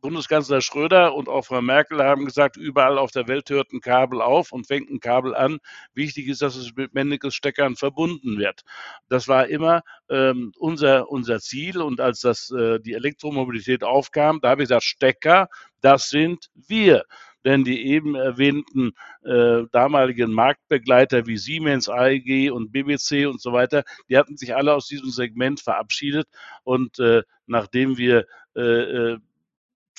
[0.00, 4.22] Bundeskanzler Schröder und auch Frau Merkel haben gesagt, überall auf der Welt hört ein Kabel
[4.22, 5.58] auf und fängt ein Kabel an.
[5.94, 8.62] Wichtig ist, dass es mit Mennekes Steckern verbunden wird.
[9.08, 11.82] Das war immer ähm, unser, unser Ziel.
[11.82, 15.48] Und als das, äh, die Elektromobilität aufkam, da habe ich gesagt, Stecker,
[15.80, 17.04] das sind wir.
[17.44, 18.92] denn die eben erwähnten
[19.24, 24.74] äh, damaligen Marktbegleiter wie Siemens, AEG und BBC und so weiter, die hatten sich alle
[24.74, 26.28] aus diesem Segment verabschiedet
[26.64, 29.18] und äh, nachdem wir äh, äh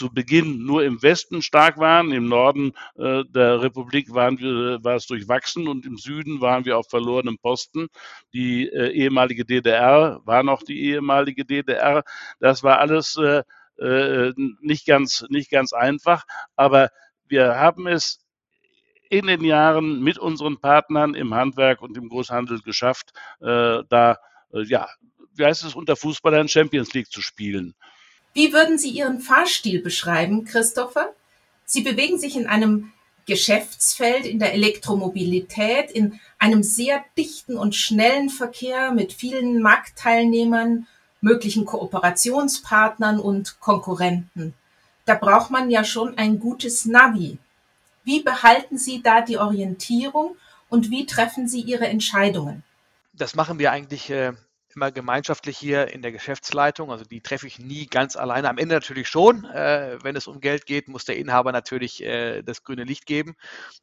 [0.02, 4.96] zu Beginn nur im Westen stark waren, im Norden äh, der Republik waren wir, war
[4.96, 7.88] es durchwachsen und im Süden waren wir auf verlorenem Posten.
[8.34, 12.04] Die äh, ehemalige DDR war noch die ehemalige DDR.
[12.40, 13.44] Das war alles äh,
[13.78, 16.24] äh, nicht, ganz, nicht ganz einfach,
[16.56, 16.90] aber
[17.28, 18.26] wir haben es
[19.12, 24.18] in den Jahren mit unseren Partnern im Handwerk und im Großhandel geschafft, äh, da,
[24.52, 24.88] äh, ja,
[25.36, 27.76] wie heißt es, unter Fußballern Champions League zu spielen.
[28.34, 31.14] Wie würden Sie Ihren Fahrstil beschreiben, Christopher?
[31.66, 32.92] Sie bewegen sich in einem
[33.26, 40.88] Geschäftsfeld in der Elektromobilität, in einem sehr dichten und schnellen Verkehr mit vielen Marktteilnehmern,
[41.22, 44.54] möglichen Kooperationspartnern und Konkurrenten.
[45.06, 47.38] Da braucht man ja schon ein gutes Navi.
[48.04, 50.36] Wie behalten Sie da die Orientierung
[50.70, 52.64] und wie treffen Sie Ihre Entscheidungen?
[53.14, 54.34] Das machen wir eigentlich äh,
[54.76, 56.92] immer gemeinschaftlich hier in der Geschäftsleitung.
[56.92, 58.50] Also die treffe ich nie ganz alleine.
[58.50, 59.46] Am Ende natürlich schon.
[59.46, 63.36] Äh, wenn es um Geld geht, muss der Inhaber natürlich äh, das grüne Licht geben.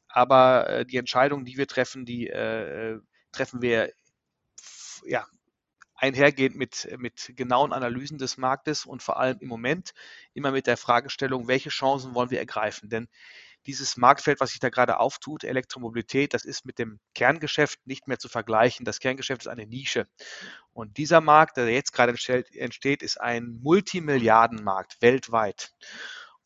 [0.08, 2.98] Aber äh, die Entscheidungen, die wir treffen, die äh,
[3.32, 3.92] treffen wir
[5.04, 5.26] ja,
[5.94, 9.94] einhergehend mit, mit genauen Analysen des Marktes und vor allem im Moment
[10.32, 12.88] immer mit der Fragestellung, welche Chancen wollen wir ergreifen?
[12.88, 13.08] Denn
[13.68, 18.18] dieses Marktfeld, was sich da gerade auftut, Elektromobilität, das ist mit dem Kerngeschäft nicht mehr
[18.18, 18.86] zu vergleichen.
[18.86, 20.08] Das Kerngeschäft ist eine Nische.
[20.72, 22.14] Und dieser Markt, der jetzt gerade
[22.54, 25.72] entsteht, ist ein Multimilliardenmarkt weltweit.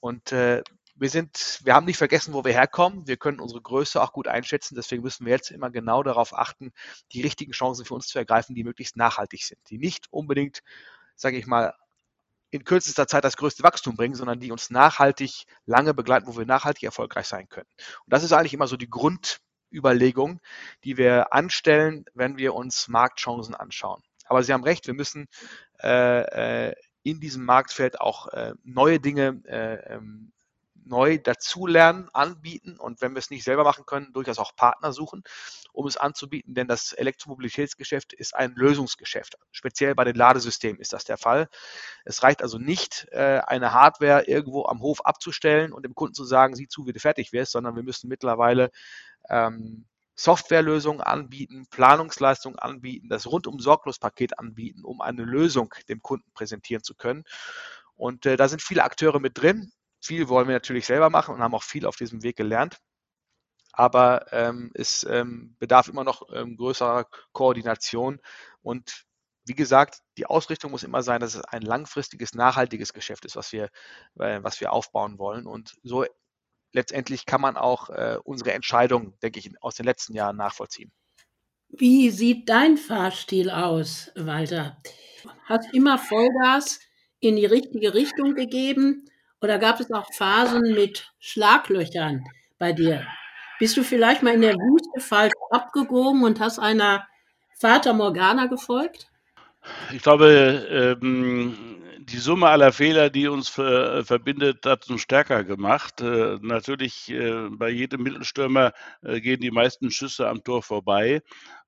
[0.01, 0.65] Und äh,
[0.97, 3.07] wir sind, wir haben nicht vergessen, wo wir herkommen.
[3.07, 4.75] Wir können unsere Größe auch gut einschätzen.
[4.75, 6.73] Deswegen müssen wir jetzt immer genau darauf achten,
[7.13, 10.61] die richtigen Chancen für uns zu ergreifen, die möglichst nachhaltig sind, die nicht unbedingt,
[11.15, 11.73] sage ich mal,
[12.53, 16.45] in kürzester Zeit das größte Wachstum bringen, sondern die uns nachhaltig lange begleiten, wo wir
[16.45, 17.69] nachhaltig erfolgreich sein können.
[18.05, 20.39] Und das ist eigentlich immer so die Grundüberlegung,
[20.85, 24.03] die wir anstellen, wenn wir uns Marktchancen anschauen.
[24.27, 25.27] Aber Sie haben recht, wir müssen
[25.83, 30.33] äh, äh in diesem Marktfeld auch äh, neue Dinge äh, ähm,
[30.85, 35.23] neu dazulernen, anbieten und wenn wir es nicht selber machen können, durchaus auch Partner suchen,
[35.73, 39.37] um es anzubieten, denn das Elektromobilitätsgeschäft ist ein Lösungsgeschäft.
[39.51, 41.49] Speziell bei den Ladesystemen ist das der Fall.
[42.05, 46.25] Es reicht also nicht, äh, eine Hardware irgendwo am Hof abzustellen und dem Kunden zu
[46.25, 48.71] sagen, sieh zu, wie du fertig wirst, sondern wir müssen mittlerweile
[49.29, 56.31] ähm, Softwarelösungen anbieten, Planungsleistungen anbieten, das rundum sorglos Paket anbieten, um eine Lösung dem Kunden
[56.35, 57.25] präsentieren zu können.
[57.97, 59.73] Und äh, da sind viele Akteure mit drin.
[60.03, 62.79] Viel wollen wir natürlich selber machen und haben auch viel auf diesem Weg gelernt.
[63.73, 68.21] Aber ähm, es ähm, bedarf immer noch ähm, größerer Koordination.
[68.63, 69.05] Und
[69.47, 73.53] wie gesagt, die Ausrichtung muss immer sein, dass es ein langfristiges, nachhaltiges Geschäft ist, was
[73.53, 73.71] wir,
[74.19, 75.47] äh, was wir aufbauen wollen.
[75.47, 76.05] Und so
[76.73, 80.93] letztendlich kann man auch äh, unsere Entscheidung, denke ich, aus den letzten Jahren nachvollziehen.
[81.69, 84.83] Wie sieht dein Fahrstil aus, Walter?
[85.45, 86.81] Hast immer Vollgas
[87.21, 89.09] in die richtige Richtung gegeben
[89.43, 92.25] oder gab es auch Phasen mit Schlaglöchern
[92.59, 93.07] bei dir?
[93.59, 97.07] Bist du vielleicht mal in der Wüste falsch abgewogen und hast einer
[97.59, 99.09] Vater Morgana gefolgt?
[99.93, 101.57] Ich glaube, ähm,
[101.99, 106.01] die Summe aller Fehler, die uns ver verbindet, hat uns stärker gemacht.
[106.01, 111.23] Äh, natürlich, äh, bei jedem Mittelstürmer äh, gehen die meisten Schüsse am Tor vorbei.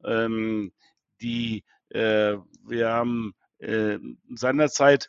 [0.04, 0.72] Ähm,
[1.20, 3.98] die, äh, wir haben äh,
[4.34, 5.08] seinerzeit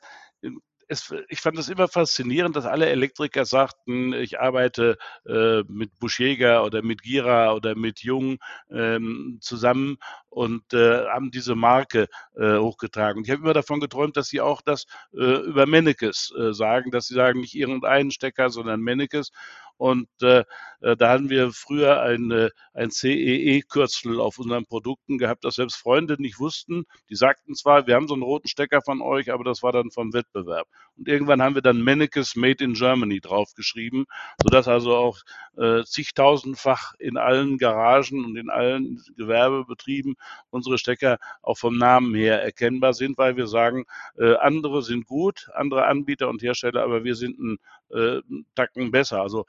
[0.88, 6.63] es, ich fand es immer faszinierend, dass alle Elektriker sagten, ich arbeite äh, mit Buschjäger
[6.63, 8.38] oder mit Gira oder mit Jung
[8.71, 9.98] ähm, zusammen
[10.36, 13.24] und äh, haben diese Marke äh, hochgetragen.
[13.24, 17.08] Ich habe immer davon geträumt, dass sie auch das äh, über Mennekes äh, sagen, dass
[17.08, 19.32] sie sagen, nicht irgendeinen Stecker, sondern Mennekes.
[19.78, 20.43] Und äh,
[20.82, 25.76] äh, da hatten wir früher ein, äh, ein CEE-Kürzel auf unseren Produkten gehabt, das selbst
[25.76, 26.86] Freunde nicht wussten.
[27.10, 29.91] Die sagten zwar, wir haben so einen roten Stecker von euch, aber das war dann
[29.91, 30.67] vom Wettbewerb.
[30.98, 34.06] Und irgendwann haben wir dann Mennekes Made in Germany draufgeschrieben,
[34.41, 35.19] sodass also auch
[35.58, 40.15] äh, zigtausendfach in allen Garagen und in allen Gewerbebetrieben
[40.49, 43.85] unsere Stecker auch vom Namen her erkennbar sind, weil wir sagen,
[44.17, 47.57] äh, andere sind gut, andere Anbieter und Hersteller, aber wir sind ein
[47.89, 48.21] äh,
[48.56, 49.21] Tacken besser.
[49.21, 49.45] Also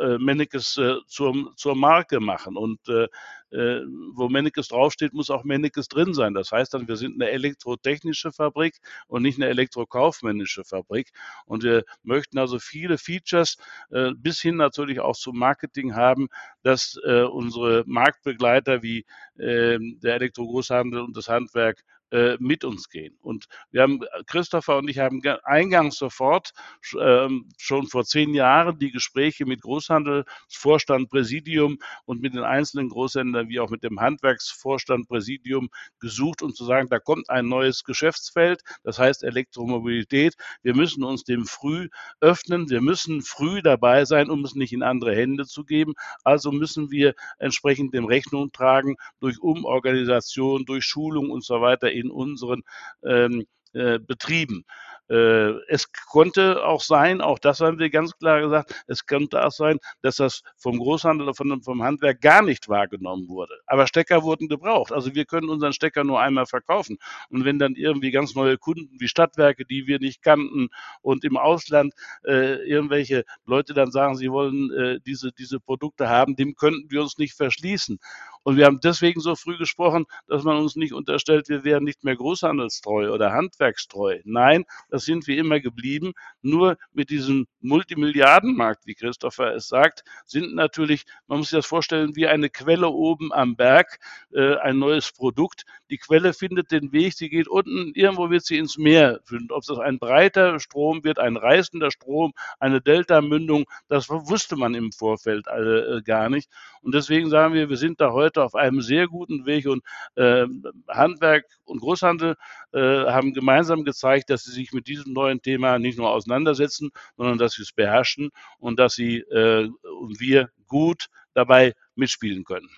[0.00, 3.08] äh, Mennekes äh, zur, zur Marke machen und äh,
[3.52, 3.80] äh,
[4.14, 6.34] wo Mennekes draufsteht, muss auch Mennekes drin sein.
[6.34, 8.76] Das heißt dann, wir sind eine elektrotechnische Fabrik
[9.08, 11.10] und nicht eine elektrokaufmännische Fabrik.
[11.46, 13.56] Und wir möchten also viele Features
[13.90, 16.28] äh, bis hin natürlich auch zum Marketing haben,
[16.62, 19.04] dass äh, unsere Marktbegleiter wie
[19.36, 23.16] äh, der Elektrogroßhandel und das Handwerk äh, mit uns gehen.
[23.20, 26.52] Und wir haben, Christopher und ich haben eingangs sofort
[27.00, 33.48] ähm, schon vor zehn Jahren die Gespräche mit Großhandelsvorstand, Präsidium und mit den einzelnen Großhändlern
[33.48, 35.68] wie auch mit dem Handwerksvorstand, Präsidium
[36.00, 40.34] gesucht, um zu sagen, da kommt ein neues Geschäftsfeld, das heißt Elektromobilität.
[40.62, 41.88] Wir müssen uns dem früh
[42.20, 45.94] öffnen, wir müssen früh dabei sein, um es nicht in andere Hände zu geben.
[46.24, 52.10] Also müssen wir entsprechend dem Rechnung tragen durch Umorganisation, durch Schulung und so weiter in
[52.10, 52.62] unseren
[53.04, 54.64] ähm, äh, Betrieben.
[55.10, 59.50] Äh, es konnte auch sein, auch das haben wir ganz klar gesagt, es könnte auch
[59.50, 63.54] sein, dass das vom Großhandel oder vom, Handwerk gar nicht wahrgenommen wurde.
[63.66, 64.92] Aber Stecker wurden gebraucht.
[64.92, 66.98] Also wir können unseren Stecker nur einmal verkaufen.
[67.28, 70.68] Und wenn dann irgendwie ganz neue Kunden wie Stadtwerke, die wir nicht kannten
[71.02, 71.92] und im Ausland
[72.24, 77.02] äh, irgendwelche Leute dann sagen, sie wollen äh, diese, diese Produkte haben, dem könnten wir
[77.02, 77.98] uns nicht verschließen.
[78.42, 82.04] Und wir haben deswegen so früh gesprochen, dass man uns nicht unterstellt, wir wären nicht
[82.04, 84.20] mehr großhandelstreu oder handwerkstreu.
[84.24, 86.12] Nein, das sind wir immer geblieben.
[86.40, 92.16] Nur mit diesem Multimilliardenmarkt, wie Christopher es sagt, sind natürlich, man muss sich das vorstellen,
[92.16, 93.98] wie eine Quelle oben am Berg,
[94.32, 95.64] äh, ein neues Produkt.
[95.90, 99.52] Die Quelle findet den Weg, sie geht unten, irgendwo wird sie ins Meer finden.
[99.52, 104.92] Ob das ein breiter Strom wird, ein reißender Strom, eine Deltamündung, das wusste man im
[104.92, 106.48] Vorfeld äh, gar nicht.
[106.82, 109.82] Und deswegen sagen wir, wir sind da heute heute auf einem sehr guten Weg und
[110.14, 110.46] äh,
[110.88, 112.36] Handwerk und Großhandel
[112.72, 117.38] äh, haben gemeinsam gezeigt, dass sie sich mit diesem neuen Thema nicht nur auseinandersetzen, sondern
[117.38, 119.68] dass sie es beherrschen und dass sie äh,
[120.00, 122.70] und wir gut dabei mitspielen können.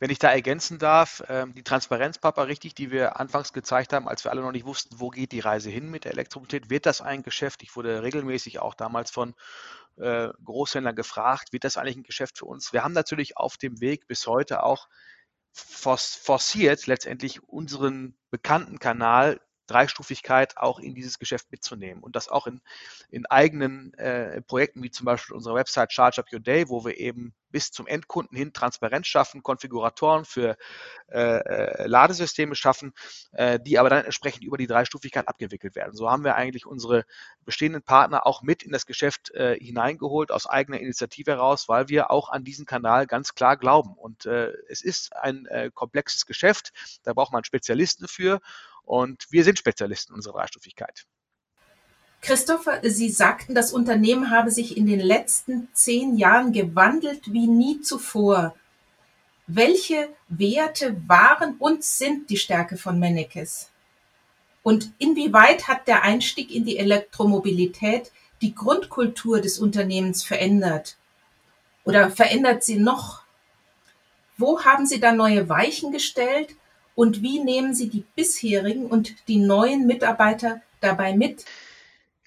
[0.00, 4.24] Wenn ich da ergänzen darf, ähm, die Transparenzpapa richtig, die wir anfangs gezeigt haben, als
[4.24, 7.02] wir alle noch nicht wussten, wo geht die Reise hin mit der Elektromobilität, wird das
[7.02, 7.62] ein Geschäft?
[7.62, 9.34] Ich wurde regelmäßig auch damals von
[9.96, 12.72] äh, Großhändlern gefragt, wird das eigentlich ein Geschäft für uns?
[12.72, 14.88] Wir haben natürlich auf dem Weg bis heute auch
[15.52, 22.60] forciert, letztendlich unseren bekannten Kanal Dreistufigkeit auch in dieses Geschäft mitzunehmen und das auch in,
[23.10, 26.98] in eigenen äh, Projekten wie zum Beispiel unserer Website Charge Up Your Day, wo wir
[26.98, 30.56] eben bis zum Endkunden hin Transparenz schaffen, Konfiguratoren für
[31.10, 32.92] äh, äh, Ladesysteme schaffen,
[33.32, 35.94] äh, die aber dann entsprechend über die Dreistufigkeit abgewickelt werden.
[35.94, 37.04] So haben wir eigentlich unsere
[37.44, 42.10] bestehenden Partner auch mit in das Geschäft äh, hineingeholt aus eigener Initiative heraus, weil wir
[42.10, 43.94] auch an diesen Kanal ganz klar glauben.
[43.94, 48.40] Und äh, es ist ein äh, komplexes Geschäft, da braucht man Spezialisten für
[48.84, 51.06] und wir sind Spezialisten unserer Dreistufigkeit.
[52.22, 57.80] Christopher, Sie sagten, das Unternehmen habe sich in den letzten zehn Jahren gewandelt wie nie
[57.80, 58.54] zuvor.
[59.46, 63.70] Welche Werte waren und sind die Stärke von Mennekes?
[64.62, 68.12] Und inwieweit hat der Einstieg in die Elektromobilität
[68.42, 70.98] die Grundkultur des Unternehmens verändert?
[71.84, 73.22] Oder verändert sie noch?
[74.36, 76.54] Wo haben Sie da neue Weichen gestellt
[76.94, 81.44] und wie nehmen Sie die bisherigen und die neuen Mitarbeiter dabei mit?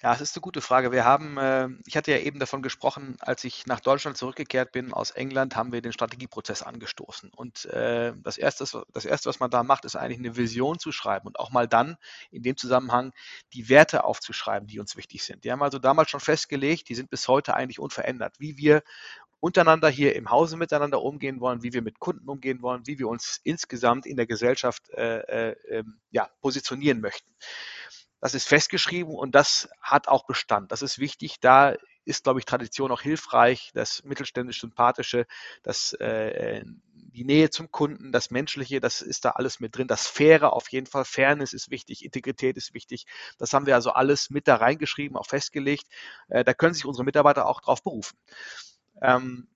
[0.04, 0.92] Ja, es ist eine gute Frage.
[0.92, 4.92] Wir haben, äh, ich hatte ja eben davon gesprochen, als ich nach Deutschland zurückgekehrt bin
[4.92, 7.30] aus England, haben wir den Strategieprozess angestoßen.
[7.34, 10.92] Und äh, das, erste, das Erste, was man da macht, ist eigentlich eine Vision zu
[10.92, 11.96] schreiben und auch mal dann
[12.30, 13.14] in dem Zusammenhang
[13.54, 15.42] die Werte aufzuschreiben, die uns wichtig sind.
[15.42, 18.82] Die haben also damals schon festgelegt, die sind bis heute eigentlich unverändert, wie wir
[19.44, 23.08] untereinander hier im Hause miteinander umgehen wollen, wie wir mit Kunden umgehen wollen, wie wir
[23.08, 27.30] uns insgesamt in der Gesellschaft äh, äh, ähm, ja, positionieren möchten.
[28.22, 30.72] Das ist festgeschrieben und das hat auch Bestand.
[30.72, 31.40] Das ist wichtig.
[31.40, 31.74] Da
[32.06, 33.70] ist, glaube ich, Tradition auch hilfreich.
[33.74, 35.26] Das mittelständisch Sympathische,
[35.62, 39.88] das, äh, die Nähe zum Kunden, das Menschliche, das ist da alles mit drin.
[39.88, 41.04] Das Faire auf jeden Fall.
[41.04, 43.04] Fairness ist wichtig, Integrität ist wichtig.
[43.36, 45.84] Das haben wir also alles mit da reingeschrieben, auch festgelegt.
[46.28, 48.16] Äh, da können sich unsere Mitarbeiter auch drauf berufen.
[49.00, 49.48] Ähm,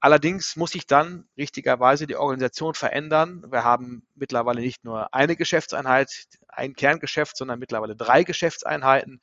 [0.00, 3.44] allerdings muss sich dann richtigerweise die Organisation verändern.
[3.50, 9.20] Wir haben mittlerweile nicht nur eine Geschäftseinheit, ein Kerngeschäft, sondern mittlerweile drei Geschäftseinheiten.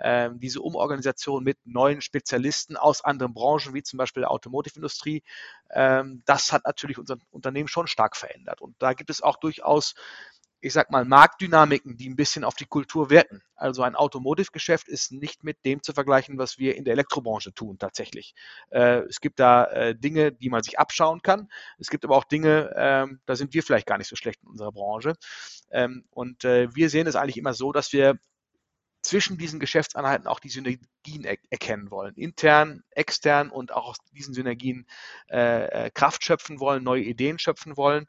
[0.00, 5.22] Ähm, diese Umorganisation mit neuen Spezialisten aus anderen Branchen, wie zum Beispiel der Automotive-Industrie,
[5.70, 8.60] ähm, das hat natürlich unser Unternehmen schon stark verändert.
[8.60, 9.94] Und da gibt es auch durchaus
[10.64, 13.42] ich sag mal, Marktdynamiken, die ein bisschen auf die Kultur wirken.
[13.54, 17.78] Also ein Automotive-Geschäft ist nicht mit dem zu vergleichen, was wir in der Elektrobranche tun
[17.78, 18.34] tatsächlich.
[18.70, 21.50] Äh, es gibt da äh, Dinge, die man sich abschauen kann.
[21.78, 24.48] Es gibt aber auch Dinge, ähm, da sind wir vielleicht gar nicht so schlecht in
[24.48, 25.16] unserer Branche.
[25.70, 28.18] Ähm, und äh, wir sehen es eigentlich immer so, dass wir
[29.02, 34.32] zwischen diesen Geschäftseinheiten auch die Synergien er erkennen wollen, intern, extern und auch aus diesen
[34.32, 34.86] Synergien
[35.30, 38.06] äh, äh Kraft schöpfen wollen, neue Ideen schöpfen wollen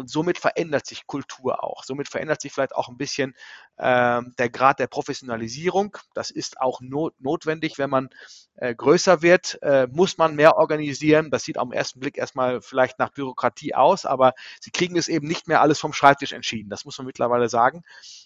[0.00, 1.84] Und somit verändert sich Kultur auch.
[1.84, 3.34] Somit verändert sich vielleicht auch ein bisschen
[3.76, 5.96] äh, der Grad der Professionalisierung.
[6.14, 8.08] Das ist auch not notwendig, wenn man
[8.56, 11.30] äh, größer wird, äh, muss man mehr organisieren.
[11.30, 15.28] Das sieht am ersten Blick erstmal vielleicht nach Bürokratie aus, aber sie kriegen es eben
[15.28, 16.70] nicht mehr alles vom Schreibtisch entschieden.
[16.70, 17.82] Das muss man mittlerweile sagen.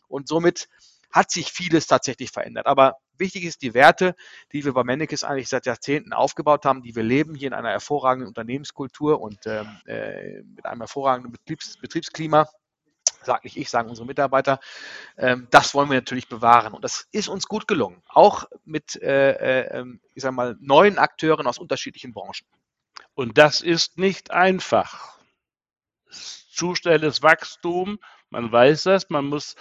[0.07, 0.69] Und somit
[1.11, 2.67] hat sich vieles tatsächlich verändert.
[2.67, 4.15] Aber wichtig ist die Werte,
[4.53, 7.71] die wir bei Mennekes eigentlich seit Jahrzehnten aufgebaut haben, die wir leben hier in einer
[7.71, 12.49] hervorragenden Unternehmenskultur und ähm, äh, mit einem hervorragenden Betriebs Betriebsklima
[13.25, 14.61] sage nicht ich, sagen unsere Mitarbeiter,
[15.17, 16.75] ähm, das wollen wir natürlich bewahren.
[16.75, 20.99] Und das ist uns gut gelungen, auch mit, äh, äh, ähm, ich sage mal, neuen
[20.99, 22.47] Akteuren aus unterschiedlichen Branchen.
[23.15, 25.19] Und das ist nicht einfach.
[26.11, 27.99] Zu schnelles Wachstum,
[28.35, 29.55] man weiß das, man muss,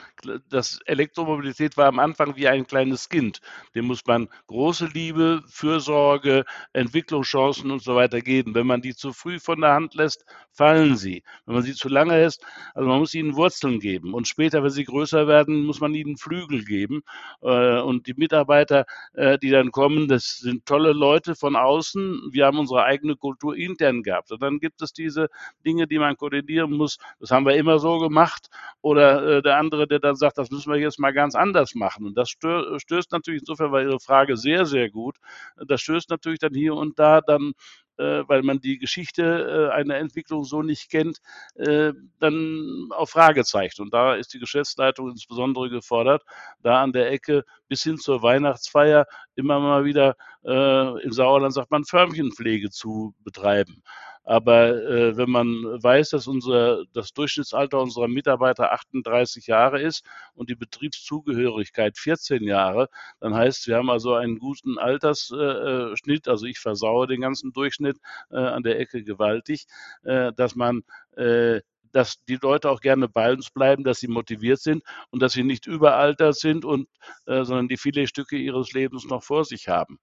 [0.49, 3.39] das Elektromobilität war am Anfang wie ein kleines Kind.
[3.75, 6.43] Dem muss man große Liebe, Fürsorge,
[6.73, 8.55] Entwicklungschancen und so weiter geben.
[8.55, 11.21] Wenn man die zu früh von der Hand lässt, fallen sie.
[11.45, 12.43] Wenn man sie zu lange lässt,
[12.73, 14.15] also man muss ihnen Wurzeln geben.
[14.15, 17.03] Und später, wenn sie größer werden, muss man ihnen Flügel geben.
[17.43, 22.29] Äh, und die Mitarbeiter, äh, die dann kommen, das sind tolle Leute von außen.
[22.31, 24.31] Wir haben unsere eigene Kultur intern gehabt.
[24.31, 25.29] Und dann gibt es diese
[25.63, 26.97] Dinge, die man koordinieren muss.
[27.19, 28.49] Das haben wir immer so gemacht
[28.81, 32.05] oder äh, der andere, der dann sagt, das müssen wir jetzt mal ganz anders machen.
[32.05, 35.17] Und das stö stößt natürlich, insofern war Ihre Frage sehr, sehr gut,
[35.57, 37.53] das stößt natürlich dann hier und da dann
[37.97, 41.19] äh, weil man die Geschichte äh, einer Entwicklung so nicht kennt,
[41.55, 43.81] äh, dann auf Fragezeichen.
[43.83, 46.23] Und da ist die Geschäftsleitung insbesondere gefordert,
[46.61, 49.05] da an der Ecke bis hin zur Weihnachtsfeier
[49.35, 53.83] immer mal wieder äh, im Sauerland sagt man Förmchenpflege zu betreiben.
[54.23, 55.47] Aber äh, wenn man
[55.83, 60.03] weiß, dass unser, das Durchschnittsalter unserer Mitarbeiter 38 Jahre ist
[60.33, 62.87] und die Betriebszugehörigkeit 14 Jahre,
[63.19, 67.97] dann heißt, wir haben also einen guten Altersschnitt, äh, also ich versaue den ganzen Durchschnitt
[68.31, 69.65] äh, an der Ecke gewaltig,
[70.03, 70.83] äh, dass man
[71.17, 71.61] äh,
[71.93, 75.43] dass die Leute auch gerne bei uns bleiben, dass sie motiviert sind und dass sie
[75.43, 76.87] nicht überaltert sind und
[77.25, 79.99] äh, sondern die viele Stücke ihres Lebens noch vor sich haben.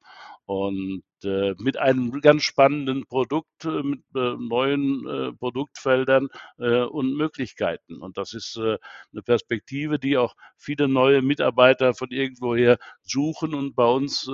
[0.47, 6.29] Und äh, mit einem ganz spannenden Produkt, äh, mit äh, neuen äh, Produktfeldern
[6.59, 8.01] äh, und Möglichkeiten.
[8.01, 13.87] Und das ist eine Perspektive, die auch viele neue Mitarbeiter von irgendwoher suchen und bei
[13.87, 14.31] uns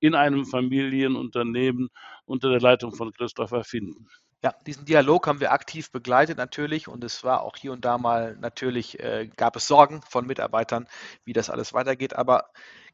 [0.00, 1.88] in einem Familienunternehmen
[2.24, 4.06] unter der Leitung von Christopher finden.
[4.42, 7.98] Ja, diesen Dialog haben wir aktiv begleitet natürlich und es war auch hier und da
[7.98, 10.88] mal natürlich, äh, gab es Sorgen von Mitarbeitern,
[11.24, 12.14] wie das alles weitergeht.
[12.16, 12.46] Aber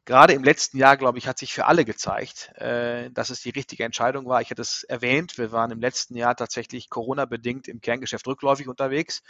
[0.03, 3.51] gerade im letzten Jahr, glaube ich, hat sich für alle gezeigt, äh, dass es die
[3.51, 4.41] richtige Entscheidung war.
[4.41, 9.23] Ich hatte es erwähnt, wir waren im letzten Jahr tatsächlich Corona-bedingt im Kerngeschäft rückläufig unterwegs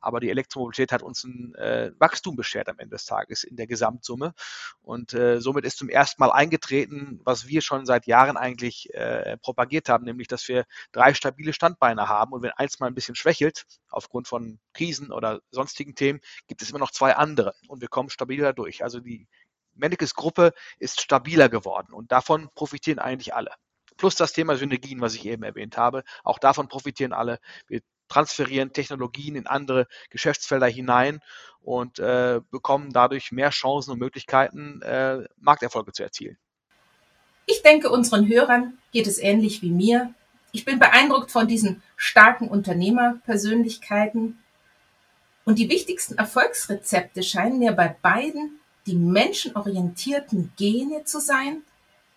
[0.00, 3.66] aber die Elektromobilität hat uns ein äh, Wachstum beschert am Ende des Tages in der
[3.66, 4.34] Gesamtsumme.
[4.80, 9.36] Und äh, somit ist zum ersten Mal eingetreten, was wir schon seit Jahren eigentlich äh,
[9.38, 12.32] propagiert haben, nämlich, dass wir drei stabile Standbeine haben.
[12.32, 16.70] Und wenn eins mal ein bisschen schwächelt, aufgrund von Krisen oder sonstigen Themen, gibt es
[16.70, 17.54] immer noch zwei andere.
[17.68, 18.82] Und wir kommen stabiler durch.
[18.82, 19.28] Also die
[19.78, 23.52] Mennekes Gruppe ist stabiler geworden und davon profitieren eigentlich alle.
[23.96, 26.04] Plus das Thema Synergien, was ich eben erwähnt habe.
[26.24, 27.38] Auch davon profitieren alle.
[27.66, 31.20] Wir transferieren Technologien in andere Geschäftsfelder hinein
[31.60, 36.38] und äh, bekommen dadurch mehr Chancen und Möglichkeiten, äh, Markterfolge zu erzielen.
[37.46, 40.12] Ich denke, unseren Hörern geht es ähnlich wie mir.
[40.52, 44.38] Ich bin beeindruckt von diesen starken Unternehmerpersönlichkeiten.
[45.44, 51.62] Und die wichtigsten Erfolgsrezepte scheinen mir bei beiden die menschenorientierten Gene zu sein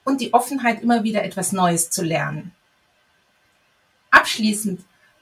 [0.03, 2.53] und die Offenheit, immer wieder etwas Neues zu lernen.
[4.09, 4.81] Abschließend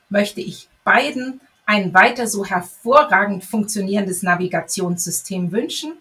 [0.10, 5.94] möchte ich beiden ein weiter so hervorragend funktionierendes Navigationssystem wünschen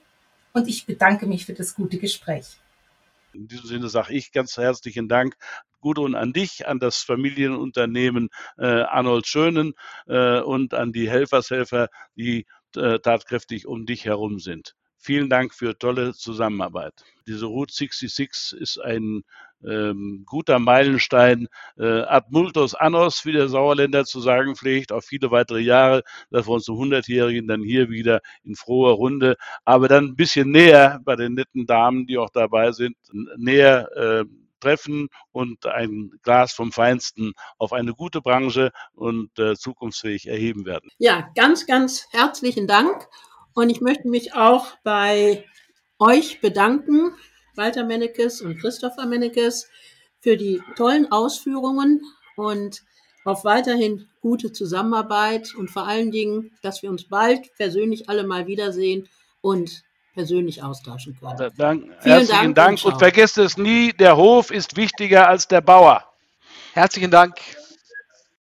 [0.52, 2.58] und ich bedanke mich für das gute Gespräch.
[3.34, 5.36] In diesem Sinne sage ich ganz herzlichen Dank,
[5.80, 9.74] Gudrun, an dich, an das Familienunternehmen äh, Arnold Schönen
[10.06, 14.74] äh, und an die Helfershelfer, die äh, tatkräftig um dich herum sind.
[15.08, 16.92] Vielen Dank für tolle Zusammenarbeit.
[17.26, 19.24] Diese Route 66 ist ein
[19.66, 21.48] ähm, guter Meilenstein
[21.78, 26.46] äh, ad multos annos, wie der Sauerländer zu sagen pflegt, auf viele weitere Jahre, dass
[26.46, 31.00] wir uns zum 100-Jährigen dann hier wieder in froher Runde, aber dann ein bisschen näher
[31.02, 32.94] bei den netten Damen, die auch dabei sind,
[33.38, 34.24] näher äh,
[34.60, 40.90] treffen und ein Glas vom Feinsten auf eine gute Branche und äh, zukunftsfähig erheben werden.
[40.98, 43.08] Ja, ganz, ganz herzlichen Dank.
[43.58, 45.44] Und ich möchte mich auch bei
[45.98, 47.10] euch bedanken
[47.56, 49.68] Walter Mennekes und Christopher Mennekes
[50.20, 52.02] für die tollen Ausführungen
[52.36, 52.84] und
[53.24, 58.46] auf weiterhin gute Zusammenarbeit und vor allen Dingen, dass wir uns bald persönlich alle mal
[58.46, 59.08] wiedersehen
[59.40, 59.82] und
[60.14, 61.50] persönlich austauschen können.
[61.56, 65.62] Dank, herzlichen Dank, Dank und, und vergesst es nie, der Hof ist wichtiger als der
[65.62, 66.04] Bauer.
[66.74, 67.34] Herzlichen Dank.